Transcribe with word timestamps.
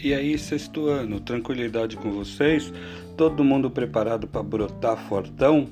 E 0.00 0.14
aí, 0.14 0.38
sexto 0.38 0.86
ano, 0.86 1.18
tranquilidade 1.18 1.96
com 1.96 2.12
vocês? 2.12 2.72
Todo 3.16 3.42
mundo 3.42 3.68
preparado 3.68 4.28
para 4.28 4.44
brotar 4.44 4.96
fortão? 5.08 5.70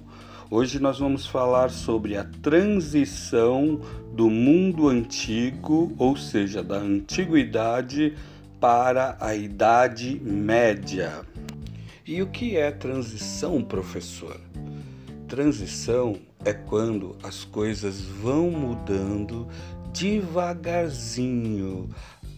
Hoje 0.51 0.81
nós 0.81 0.99
vamos 0.99 1.29
falar 1.29 1.71
sobre 1.71 2.17
a 2.17 2.25
transição 2.43 3.81
do 4.13 4.29
mundo 4.29 4.89
antigo, 4.89 5.95
ou 5.97 6.17
seja, 6.17 6.61
da 6.61 6.75
antiguidade, 6.75 8.17
para 8.59 9.17
a 9.21 9.37
Idade 9.37 10.21
Média. 10.21 11.25
E 12.05 12.21
o 12.21 12.27
que 12.27 12.57
é 12.57 12.73
transição, 12.73 13.63
professor? 13.63 14.41
Transição 15.29 16.17
é 16.45 16.53
quando 16.53 17.17
as 17.23 17.45
coisas 17.45 18.01
vão 18.01 18.51
mudando 18.51 19.47
devagarzinho 19.93 21.89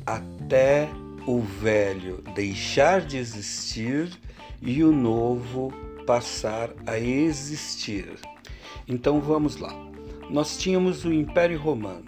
até 0.04 0.86
o 1.28 1.42
velho 1.42 2.22
deixar 2.34 3.02
de 3.02 3.18
existir 3.18 4.10
e 4.62 4.82
o 4.82 4.90
novo 4.90 5.70
passar 6.06 6.70
a 6.86 6.98
existir. 6.98 8.14
Então 8.88 9.20
vamos 9.20 9.58
lá. 9.58 9.74
Nós 10.30 10.56
tínhamos 10.56 11.04
o 11.04 11.12
Império 11.12 11.58
Romano. 11.58 12.06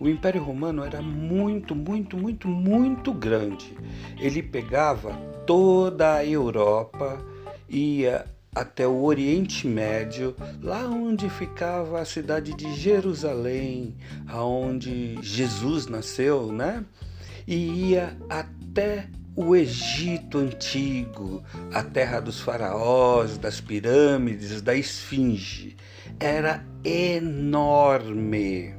O 0.00 0.08
Império 0.08 0.42
Romano 0.42 0.82
era 0.82 1.02
muito, 1.02 1.74
muito, 1.74 2.16
muito, 2.16 2.48
muito 2.48 3.12
grande. 3.12 3.76
Ele 4.18 4.42
pegava 4.42 5.12
toda 5.46 6.14
a 6.14 6.24
Europa, 6.24 7.22
ia 7.68 8.24
até 8.54 8.88
o 8.88 9.02
Oriente 9.02 9.66
Médio, 9.66 10.34
lá 10.62 10.86
onde 10.86 11.28
ficava 11.28 12.00
a 12.00 12.06
cidade 12.06 12.54
de 12.54 12.74
Jerusalém, 12.74 13.94
aonde 14.26 15.18
Jesus 15.20 15.86
nasceu, 15.86 16.50
né? 16.50 16.82
E 17.46 17.90
ia 17.90 18.16
até 18.28 19.08
o 19.34 19.56
Egito 19.56 20.38
antigo, 20.38 21.42
a 21.72 21.82
terra 21.82 22.20
dos 22.20 22.40
faraós, 22.40 23.38
das 23.38 23.60
pirâmides, 23.60 24.60
da 24.60 24.74
esfinge. 24.74 25.76
Era 26.20 26.64
enorme. 26.84 28.74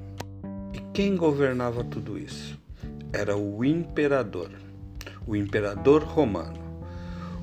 E 0.74 0.80
quem 0.94 1.16
governava 1.16 1.84
tudo 1.84 2.18
isso? 2.18 2.60
Era 3.12 3.36
o 3.36 3.66
imperador, 3.66 4.52
o 5.26 5.36
imperador 5.36 6.04
romano. 6.04 6.62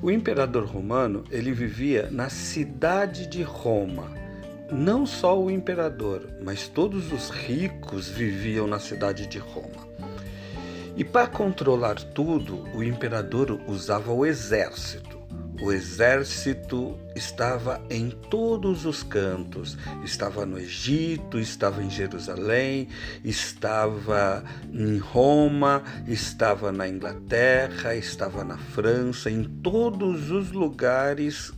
O 0.01 0.09
imperador 0.09 0.65
romano, 0.65 1.23
ele 1.29 1.51
vivia 1.51 2.09
na 2.09 2.29
cidade 2.29 3.27
de 3.27 3.43
Roma. 3.43 4.09
Não 4.71 5.05
só 5.05 5.39
o 5.39 5.51
imperador, 5.51 6.27
mas 6.43 6.67
todos 6.67 7.11
os 7.11 7.29
ricos 7.29 8.07
viviam 8.07 8.65
na 8.65 8.79
cidade 8.79 9.27
de 9.27 9.37
Roma. 9.37 9.90
E 10.95 11.03
para 11.03 11.27
controlar 11.27 11.95
tudo, 11.95 12.63
o 12.75 12.83
imperador 12.83 13.59
usava 13.67 14.11
o 14.11 14.25
exército. 14.25 15.19
O 15.61 15.71
exército 15.71 16.97
estava 17.15 17.81
em 17.89 18.09
todos 18.09 18.85
os 18.85 19.03
cantos. 19.03 19.77
Estava 20.03 20.45
no 20.45 20.57
Egito, 20.57 21.39
estava 21.39 21.83
em 21.83 21.89
Jerusalém, 21.89 22.87
estava 23.23 24.43
em 24.73 24.97
Roma, 24.97 25.83
estava 26.07 26.71
na 26.71 26.87
Inglaterra, 26.87 27.95
estava 27.95 28.43
na 28.43 28.57
França, 28.57 29.29
em 29.29 29.43
todos 29.43 30.31
os 30.31 30.51
lugares 30.51 31.53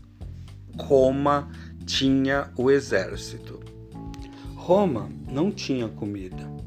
Roma 0.78 1.50
tinha 1.86 2.52
o 2.58 2.72
exército. 2.72 3.60
Roma 4.56 5.10
não 5.28 5.52
tinha 5.52 5.88
comida. 5.88 6.63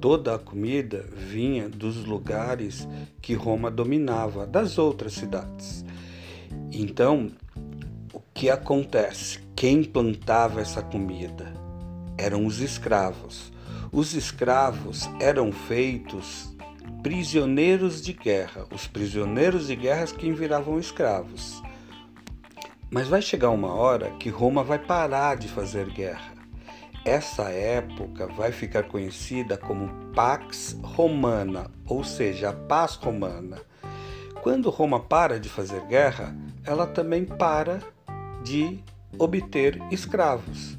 Toda 0.00 0.36
a 0.36 0.38
comida 0.38 1.04
vinha 1.12 1.68
dos 1.68 2.04
lugares 2.04 2.86
que 3.20 3.34
Roma 3.34 3.70
dominava, 3.70 4.46
das 4.46 4.78
outras 4.78 5.14
cidades. 5.14 5.84
Então, 6.72 7.30
o 8.12 8.20
que 8.32 8.48
acontece? 8.48 9.40
Quem 9.56 9.82
plantava 9.82 10.60
essa 10.60 10.82
comida 10.82 11.52
eram 12.16 12.46
os 12.46 12.60
escravos. 12.60 13.52
Os 13.90 14.14
escravos 14.14 15.08
eram 15.20 15.50
feitos 15.50 16.54
prisioneiros 17.02 18.00
de 18.00 18.12
guerra, 18.12 18.66
os 18.72 18.86
prisioneiros 18.86 19.66
de 19.66 19.74
guerra 19.74 20.06
que 20.06 20.30
viravam 20.30 20.78
escravos. 20.78 21.60
Mas 22.90 23.08
vai 23.08 23.20
chegar 23.20 23.50
uma 23.50 23.74
hora 23.74 24.10
que 24.12 24.28
Roma 24.28 24.62
vai 24.62 24.78
parar 24.78 25.36
de 25.36 25.48
fazer 25.48 25.90
guerra. 25.90 26.37
Essa 27.04 27.50
época 27.50 28.26
vai 28.26 28.52
ficar 28.52 28.82
conhecida 28.82 29.56
como 29.56 29.88
Pax 30.14 30.78
Romana, 30.82 31.70
ou 31.86 32.04
seja, 32.04 32.50
a 32.50 32.52
paz 32.52 32.96
romana. 32.96 33.58
Quando 34.42 34.68
Roma 34.68 35.00
para 35.00 35.40
de 35.40 35.48
fazer 35.48 35.80
guerra, 35.86 36.36
ela 36.64 36.86
também 36.86 37.24
para 37.24 37.80
de 38.44 38.82
obter 39.18 39.80
escravos. 39.90 40.76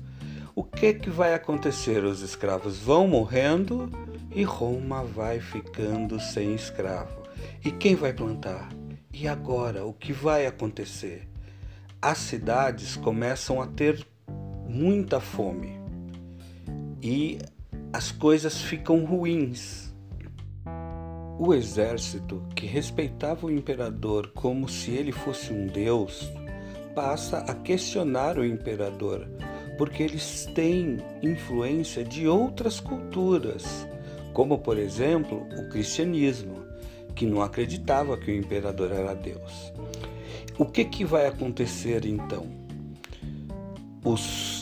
O 0.53 0.63
que 0.63 0.94
que 0.94 1.09
vai 1.09 1.34
acontecer? 1.34 2.03
Os 2.03 2.22
escravos 2.22 2.78
vão 2.78 3.08
morrendo 3.08 3.90
e 4.31 4.44
Roma 4.44 5.03
vai 5.03 5.40
ficando 5.40 6.19
sem 6.19 6.53
escravo. 6.53 7.24
E 7.63 7.72
quem 7.72 7.96
vai 7.96 8.13
plantar? 8.13 8.69
E 9.13 9.28
agora, 9.28 9.85
o 9.85 9.94
que 9.94 10.13
vai 10.13 10.46
acontecer? 10.46 11.28
As 12.02 12.18
cidades 12.19 12.96
começam 12.96 13.62
a 13.62 13.68
ter 13.68 14.06
muita 14.68 15.19
fome 15.19 15.78
e 17.01 17.39
as 17.93 18.11
coisas 18.11 18.61
ficam 18.61 19.05
ruins. 19.05 19.93
O 21.37 21.53
exército, 21.53 22.43
que 22.53 22.65
respeitava 22.65 23.47
o 23.47 23.51
imperador 23.51 24.31
como 24.35 24.67
se 24.67 24.91
ele 24.91 25.11
fosse 25.11 25.53
um 25.53 25.67
deus, 25.67 26.29
passa 26.93 27.37
a 27.39 27.53
questionar 27.53 28.37
o 28.37 28.45
imperador, 28.45 29.25
porque 29.77 30.03
eles 30.03 30.45
têm 30.53 30.97
influência 31.23 32.03
de 32.03 32.27
outras 32.27 32.81
culturas, 32.81 33.87
como 34.33 34.59
por 34.59 34.77
exemplo 34.77 35.47
o 35.57 35.69
cristianismo, 35.69 36.59
que 37.16 37.25
não 37.25 37.41
acreditava 37.41 38.17
que 38.17 38.31
o 38.31 38.35
imperador 38.35 38.91
era 38.91 39.13
Deus. 39.13 39.71
O 40.57 40.66
que, 40.66 40.83
que 40.83 41.05
vai 41.05 41.25
acontecer 41.25 42.05
então? 42.05 42.47
Os 44.03 44.59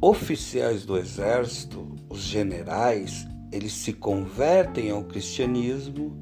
oficiais 0.00 0.84
do 0.84 0.96
exército, 0.96 1.86
os 2.08 2.20
generais, 2.20 3.26
eles 3.52 3.72
se 3.72 3.92
convertem 3.92 4.90
ao 4.90 5.04
cristianismo 5.04 6.18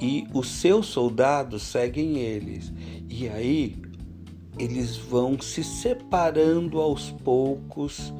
e 0.00 0.26
os 0.32 0.48
seus 0.48 0.86
soldados 0.86 1.62
seguem 1.62 2.18
eles. 2.18 2.72
E 3.08 3.28
aí 3.28 3.80
eles 4.58 4.96
vão 4.96 5.40
se 5.40 5.62
separando 5.62 6.80
aos 6.80 7.10
poucos 7.10 8.12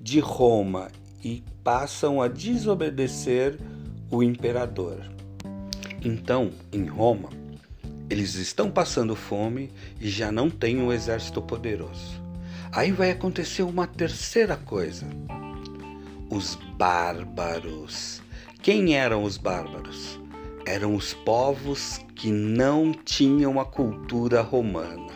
de 0.00 0.20
Roma 0.20 0.88
e 1.22 1.42
passam 1.62 2.20
a 2.20 2.28
desobedecer 2.28 3.58
o 4.10 4.22
imperador. 4.22 4.98
Então, 6.04 6.50
em 6.72 6.84
Roma, 6.86 7.28
eles 8.10 8.34
estão 8.34 8.70
passando 8.70 9.14
fome 9.14 9.70
e 10.00 10.08
já 10.08 10.32
não 10.32 10.50
têm 10.50 10.78
um 10.78 10.92
exército 10.92 11.40
poderoso. 11.40 12.21
Aí 12.74 12.90
vai 12.90 13.10
acontecer 13.10 13.62
uma 13.62 13.86
terceira 13.86 14.56
coisa. 14.56 15.06
Os 16.30 16.58
bárbaros. 16.78 18.22
Quem 18.62 18.96
eram 18.96 19.24
os 19.24 19.36
bárbaros? 19.36 20.18
Eram 20.64 20.94
os 20.94 21.12
povos 21.12 22.00
que 22.14 22.30
não 22.30 22.94
tinham 22.94 23.60
a 23.60 23.64
cultura 23.66 24.40
romana. 24.40 25.12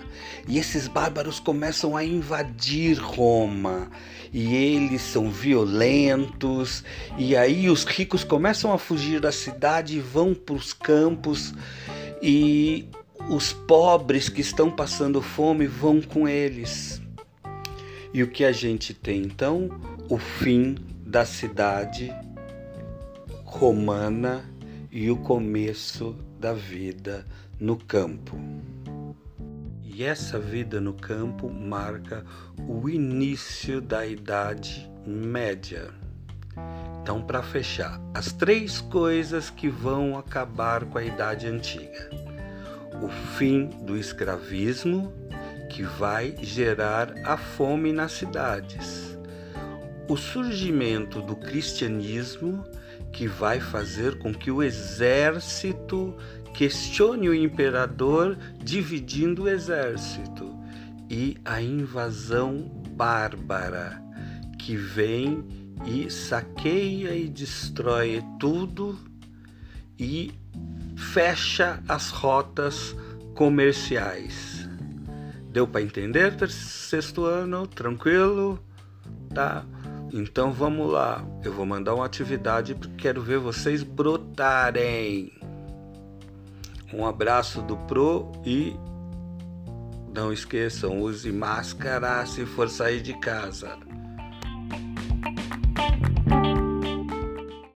E 0.47 0.59
esses 0.59 0.87
bárbaros 0.87 1.41
começam 1.41 1.97
a 1.97 2.05
invadir 2.05 2.99
Roma. 2.99 3.91
E 4.31 4.55
eles 4.55 5.00
são 5.00 5.31
violentos. 5.31 6.84
E 7.17 7.34
aí 7.34 7.71
os 7.71 7.84
ricos 7.84 8.23
começam 8.23 8.70
a 8.70 8.76
fugir 8.76 9.19
da 9.19 9.32
cidade 9.32 9.97
e 9.97 10.00
vão 10.00 10.35
para 10.35 10.56
os 10.56 10.75
campos. 10.75 11.55
E 12.20 12.87
os 13.31 13.55
pobres 13.55 14.29
que 14.29 14.43
estão 14.43 14.70
passando 14.70 15.23
fome 15.23 15.67
vão 15.67 16.02
com 16.02 16.29
eles. 16.29 17.06
E 18.16 18.22
o 18.22 18.28
que 18.28 18.46
a 18.46 18.50
gente 18.50 18.94
tem 18.94 19.24
então? 19.24 19.68
O 20.08 20.16
fim 20.16 20.74
da 21.04 21.26
cidade 21.26 22.10
romana 23.44 24.42
e 24.90 25.10
o 25.10 25.18
começo 25.18 26.16
da 26.40 26.54
vida 26.54 27.26
no 27.60 27.76
campo. 27.76 28.34
E 29.84 30.02
essa 30.02 30.38
vida 30.38 30.80
no 30.80 30.94
campo 30.94 31.50
marca 31.50 32.24
o 32.66 32.88
início 32.88 33.82
da 33.82 34.06
Idade 34.06 34.90
Média. 35.06 35.90
Então, 37.02 37.20
para 37.20 37.42
fechar, 37.42 38.00
as 38.14 38.32
três 38.32 38.80
coisas 38.80 39.50
que 39.50 39.68
vão 39.68 40.16
acabar 40.16 40.86
com 40.86 40.96
a 40.96 41.04
Idade 41.04 41.46
Antiga: 41.48 42.08
o 43.02 43.10
fim 43.36 43.66
do 43.82 43.94
escravismo, 43.94 45.12
que 45.76 45.82
vai 45.82 46.34
gerar 46.40 47.12
a 47.23 47.37
fome 47.37 47.93
nas 47.93 48.12
cidades. 48.12 49.14
o 50.08 50.17
surgimento 50.17 51.20
do 51.20 51.37
cristianismo 51.37 52.64
que 53.12 53.28
vai 53.28 53.61
fazer 53.61 54.19
com 54.19 54.32
que 54.32 54.50
o 54.50 54.62
exército 54.62 56.17
questione 56.55 57.28
o 57.28 57.34
imperador, 57.34 58.38
dividindo 58.56 59.43
o 59.43 59.49
exército, 59.50 60.56
e 61.11 61.37
a 61.44 61.61
invasão 61.61 62.70
bárbara 62.93 64.02
que 64.58 64.76
vem 64.76 65.44
e 65.84 66.11
saqueia 66.11 67.14
e 67.14 67.28
destrói 67.28 68.25
tudo 68.40 68.99
e 69.99 70.32
fecha 70.96 71.82
as 71.87 72.08
rotas 72.08 72.96
comerciais. 73.34 74.56
Deu 75.56 75.67
para 75.67 75.81
entender, 75.81 76.35
sexto 76.50 77.25
ano? 77.25 77.67
Tranquilo? 77.67 78.62
Tá? 79.35 79.64
Então 80.12 80.53
vamos 80.53 80.93
lá. 80.93 81.25
Eu 81.43 81.50
vou 81.50 81.64
mandar 81.64 81.94
uma 81.94 82.05
atividade 82.05 82.75
porque 82.75 82.94
quero 82.97 83.23
ver 83.23 83.38
vocês 83.38 83.82
brotarem. 83.82 85.32
Um 86.93 87.06
abraço 87.06 87.62
do 87.62 87.75
Pro 87.75 88.31
e 88.44 88.76
não 90.14 90.31
esqueçam, 90.31 91.00
use 91.00 91.32
máscara 91.32 92.26
se 92.26 92.44
for 92.44 92.69
sair 92.69 93.00
de 93.00 93.19
casa. 93.19 93.79